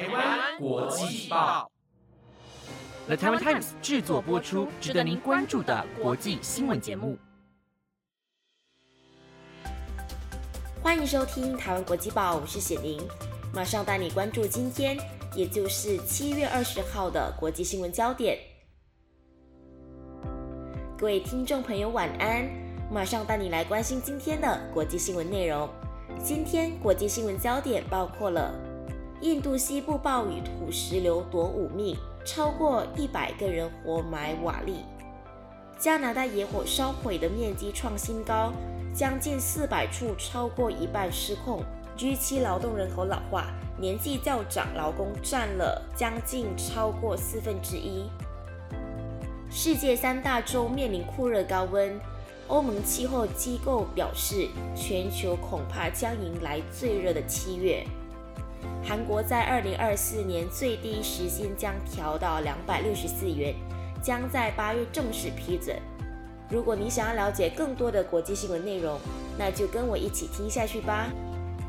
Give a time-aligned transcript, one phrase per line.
[0.00, 1.70] 台湾国际报
[3.06, 7.18] ，The Taiwan Times 制作播出，值得您关注的国际新闻节目。
[10.82, 12.98] 欢迎收听台湾国际报，我是雪玲，
[13.52, 14.96] 马上带你关注今天，
[15.36, 18.38] 也就是七月二十号的国际新闻焦点。
[20.96, 22.48] 各位听众朋友，晚安！
[22.90, 25.68] 马上带你来关心今天的国际新闻内容。
[26.24, 28.50] 今天国际新闻焦点包括了
[29.20, 34.76] 印度西部暴雨土石流夺五命，超过一百个人活埋瓦砾；
[35.78, 38.50] 加拿大野火烧毁的面积创新高，
[38.94, 41.62] 将近四百处，超过一半失控。
[41.98, 43.48] G7 劳动人口老化，
[43.78, 48.08] 年纪较长劳工占了将近超过四分之一。
[49.50, 52.00] 世界三大洲面临酷热高温。
[52.48, 57.86] 欧盟气候机构表示，全球恐怕将迎来最热的七月。
[58.82, 63.54] 韩国在二零二四年最低时薪将调到两百六十四元，
[64.02, 65.76] 将在八月正式批准。
[66.48, 68.98] 如果你想要了解更多的国际新闻内容，
[69.38, 71.08] 那就跟我一起听下去吧。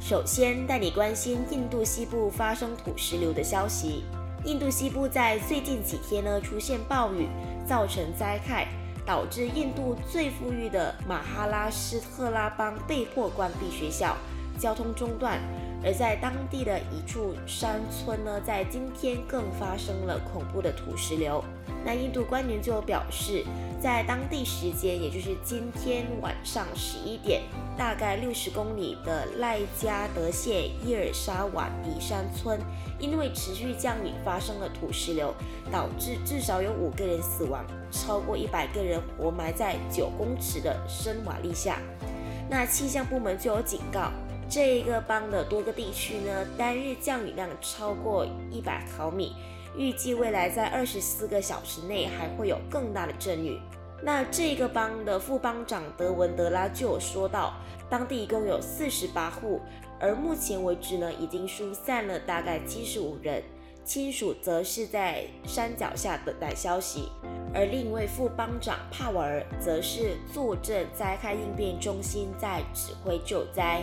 [0.00, 4.04] 首先带你关心印度西部发生土石流的消息。
[4.44, 7.28] 印度西部在最近几天呢出现暴雨，
[7.66, 8.66] 造成灾害。
[9.04, 14.16] 导致印度最富裕的马哈拉施特拉邦被迫关闭学校，
[14.60, 15.40] 交通中断。
[15.84, 21.42] 而在当地的一处山村呢，在今天更发生了恐怖的土石流。
[21.84, 23.44] 那印度官员就表示，
[23.80, 27.42] 在当地时间，也就是今天晚上十一点，
[27.76, 32.60] 大概六十公里的赖加德县伊尔沙瓦迪山村，
[33.00, 35.34] 因为持续降雨发生了土石流，
[35.72, 41.78] 导致至少有五个人死亡，超过一百个人活埋在九公尺的深瓦砾下。
[42.48, 44.12] 那气象部门就有警告。
[44.52, 49.34] 这一个邦的多个地区呢，单日降雨量超过一百毫米，
[49.74, 53.58] 预计未来在二十四个小时内还会有更大的阵雨。
[54.02, 57.54] 那这个邦的副邦长德文德拉就有说到，
[57.88, 59.58] 当地一共有四十八户，
[59.98, 63.42] 而目前为止呢，已经疏散了大概七十五人，
[63.86, 67.08] 亲属则是在山脚下等待消息。
[67.54, 73.82] 而另一位副邦长帕瓦尔则是坐镇灾害应变中心，在指挥救灾。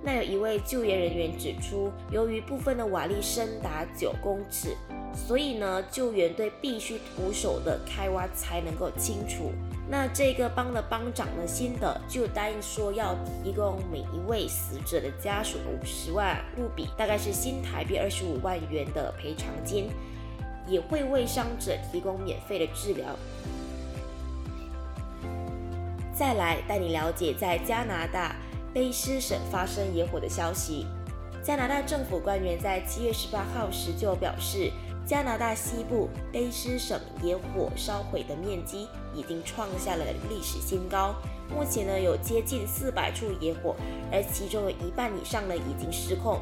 [0.00, 4.76] 那有一位救援人员指出，由于部分的瓦砾深达九公尺，
[5.12, 9.50] 所以呢，救援队必须徒手的开挖才能够清除。
[9.90, 19.90] 那这个帮的帮长呢，辛德就答应说要提供每一位死者的家属五十万卢比，大概是新台币二十五万元的赔偿金，
[20.68, 23.06] 也会为伤者提供免费的治疗。
[26.14, 28.36] 再来带你了解在加拿大。
[28.74, 30.86] 卑诗省发生野火的消息，
[31.42, 34.70] 加拿大政府官员在七月十八号时就表示，
[35.06, 41.14] 加拿大西部卑诗省野火烧毁的面积已经创下了历史新高。
[41.48, 43.74] 目前呢有接近四百处野火，
[44.12, 46.40] 而其中有一半以上呢已经失控。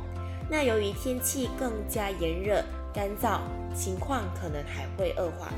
[0.51, 2.63] 那由于天气更加炎热
[2.93, 3.41] 干燥，
[3.75, 5.53] 情况可能还会恶化。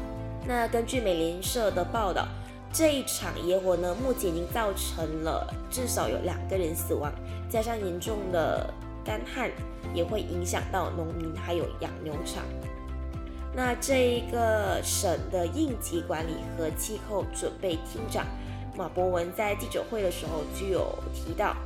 [0.47, 2.29] 那根据美联社的报道。
[2.73, 7.13] 这一场野火呢，目前已经造成了至少有两个人死亡，
[7.51, 8.73] 加上严重的
[9.05, 9.51] 干旱，
[9.95, 12.45] 也会影响到农民还有养牛场。
[13.57, 18.25] 那这一个省的应急管理和气候准备厅长
[18.77, 21.57] 马博文在记者会的时候就有提到，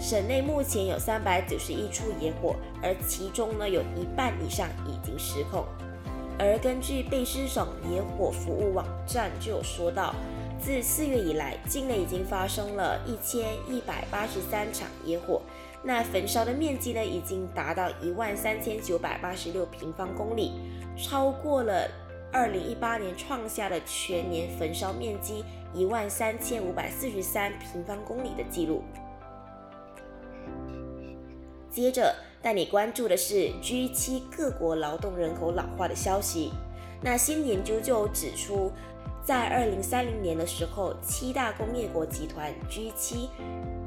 [0.00, 5.64] 省内目前有三百九十一处野火，而其中呢有一半以上已经失控。
[6.38, 10.14] 而根据贝斯省野火服务网站就有说到，
[10.60, 15.40] 自四月以来，境内已经发生了一千一百八十三场野火，
[15.82, 20.52] 那焚烧的面积呢，已经达到一万三千九百八十六平方公里，
[20.96, 21.88] 超过了
[22.32, 28.82] 二零一八年创下的全年焚烧面积一万三千五百四十三平方公里的记录。
[31.70, 36.52] 接着带你关注的是 G7 各国劳动人口老化的消息。
[37.00, 38.70] 那新研究就指出，
[39.24, 43.28] 在2030年的时候，七大工业国集团 G7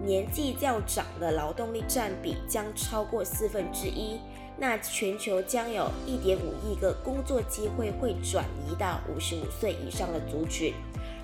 [0.04, 4.20] 年纪较长的劳动力占比将超过四分之一。
[4.58, 10.74] 那全球将有一点五亿个工作机会会转移到五十五岁以上的族群，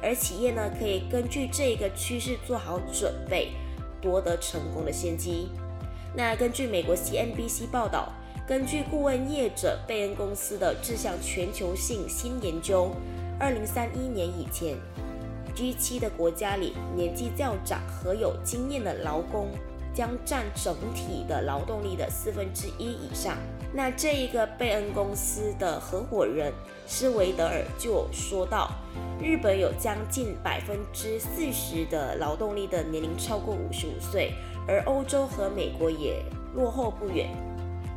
[0.04, 3.54] 而企业呢，可以根据这个趋势做好准备，
[4.00, 5.50] 夺得成功的先机。
[6.16, 8.14] 那根据美国 CNBC 报道，
[8.48, 12.92] 根据顾问业者贝恩公司的这项全球性新研究，
[13.40, 14.78] 二零三一年以前
[15.56, 19.50] ，G7 的国家里年纪较长和有经验的劳工
[19.92, 23.36] 将占整体的劳动力的四分之一以上。
[23.74, 26.54] 那这一个贝恩公司的合伙人
[26.86, 28.70] 施维德尔就说到，
[29.20, 34.36] 日本有将近百分之四十的劳动力的年龄超过五十五岁，
[34.68, 36.24] 而欧洲和美国也
[36.56, 37.30] 落后不远，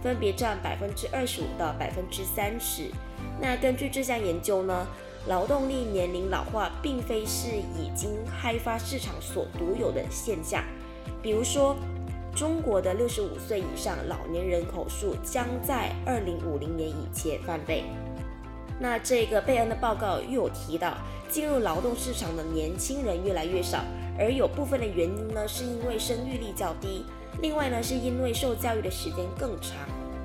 [0.02, 2.90] 分别占百分之二十五到百分之三十。
[3.40, 4.86] 那根据这项研究呢？
[5.28, 10.62] 劳动力年龄老化并非是已经开发市场所独有的现象，
[11.20, 11.74] 比如说，
[12.32, 17.82] 中国的六十五岁以上老年人口数将在二零五零年以前翻倍。
[18.78, 20.94] 那这个贝恩的报告又有提到，
[21.28, 23.82] 进入劳动市场的年轻人越来越少，
[24.19, 27.05] 而有部分的原因呢，是因为生育率较低，
[27.40, 29.76] 另外呢，是因为受教育的时间更长。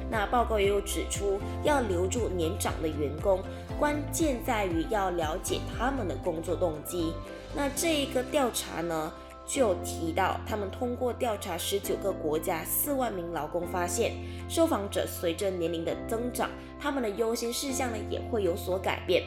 [0.10, 3.40] 那报告也有指出，要留住年长的员工，
[3.80, 7.14] 关键在于要了解他们的工作动机。
[7.56, 9.12] 那这一个调查呢，
[9.54, 14.14] 就提到他们通过调查十九个国家四万名劳工，发现
[14.48, 16.50] 受访者随着年龄的增长，
[16.80, 19.24] 他们的优先事项呢也会有所改变。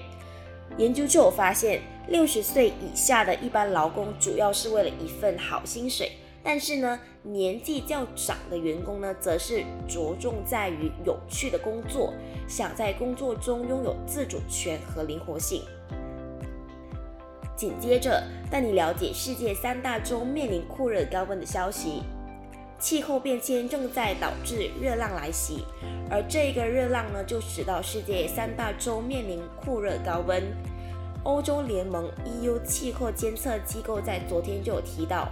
[0.79, 6.13] 研究就有发现，六十岁以下的一般劳工主要是为了一份好薪水。
[6.43, 12.15] 但是呢，年纪较长的员工呢，则是着重在于有趣的工作，
[12.49, 15.63] 想在工作中拥有自主权和灵活性。
[17.57, 22.03] 紧接着带你了解世界三大洲面临酷热高温的消息。
[22.79, 25.65] 气候变迁正在导致热浪来袭，
[26.11, 30.43] 而这个热浪呢，就使到世界三大洲面临酷热高温。
[31.23, 35.29] 欧洲联盟 EU 气候监测机构在昨天就有提到。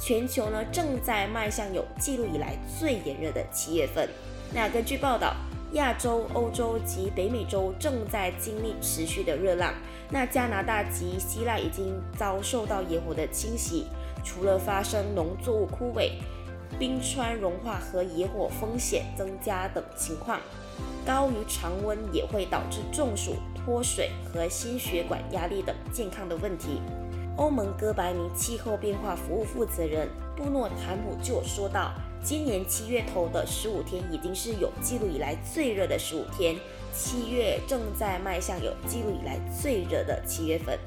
[0.00, 4.08] 全球呢正在迈向有记录以来最炎热的七月份。
[4.52, 5.36] 那根据报道，
[5.74, 9.74] 亚洲、欧洲及北美洲正在经历持续的热浪。
[10.08, 13.86] 那加拿大及希腊已经遭受到野火的侵袭，
[14.24, 16.12] 除了发生农作物枯萎、
[16.78, 20.40] 冰川融化和野火风险增加等情况，
[21.04, 26.80] 高于常温也会导致中暑、脱水和心血管压力等健康的问题。
[27.36, 31.92] 欧盟哥白尼气候变化服务负责人布诺坦姆就说道，
[32.24, 36.56] 今年七月头的十五天已经是有记录以来最热的十五天，
[36.90, 40.78] 七月正在迈向有记录以来最热的七月份。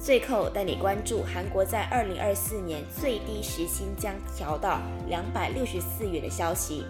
[0.00, 6.84] 最后带你关注韩国在二零二四年最低时薪将调到两百六十四元的消息，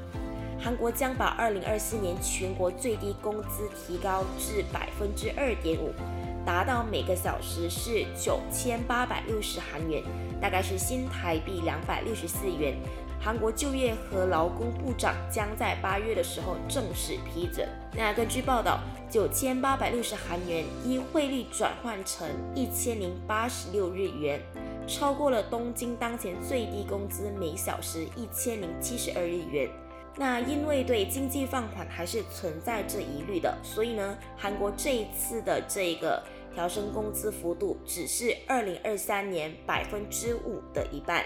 [0.59, 5.93] 韩国将把二零二四年全国最低工资提高至百分之二点五。
[6.44, 10.03] 达到每个小时是九千八百六十韩元，
[10.41, 12.75] 大概是新台币两百六十四元。
[13.24, 17.69] 韩国就业和劳工部长将在八月的时候正式批准。
[17.94, 24.40] 那根据报道，九千八百六十韩元依汇率转换成一千零八十六日元，
[24.88, 29.70] 超过了东京当前最低工资每小时一千零七十二日元。
[30.16, 36.20] 那因为对经济放缓还是存在着疑虑的，所以呢，韩国这一次的这个
[36.54, 41.25] 调升工资幅度只是二零二三年百分之五的一半。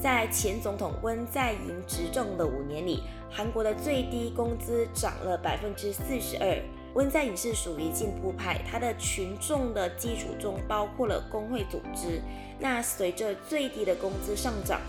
[0.00, 6.62] 在前总统温在寅执政的五年里，韩国的最低工资涨了百分之四十二。
[6.94, 12.20] 温在寅是属于进步派，他的群众的基础中包括了工会组织。
[12.58, 14.80] 那随着最低的工资上涨。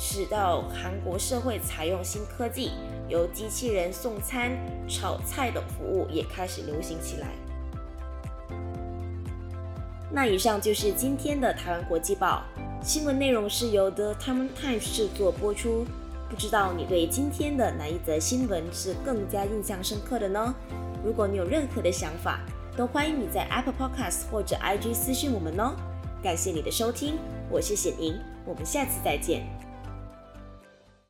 [0.00, 2.70] 使到韩国社会采用新科技，
[3.08, 4.56] 由机器人送餐、
[4.88, 7.32] 炒菜等服务也开始流行起来。
[10.10, 12.42] 那以上就是今天的台湾国际报
[12.82, 15.84] 新闻内容，是由 The t i m e Times 制作播出。
[16.30, 20.54] 不知道你对今天的哪一则新闻是更加印象深刻的呢？
[21.04, 22.40] 如果你有任何的想法，
[22.76, 25.74] 都欢迎你在 Apple Podcast 或者 IG 私信我们哦。
[26.22, 27.18] 感谢你的收听，
[27.50, 29.42] 我是显莹，我们下次再见。